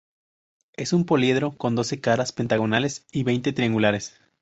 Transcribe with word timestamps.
Es 0.73 0.93
un 0.93 1.05
poliedro 1.05 1.51
con 1.51 1.75
doce 1.75 2.01
caras 2.01 2.31
pentagonales 2.31 3.05
y 3.11 3.21
veinte 3.21 3.53
triangulares. 3.53 4.19